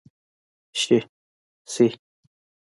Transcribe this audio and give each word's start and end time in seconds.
شي، 0.79 1.87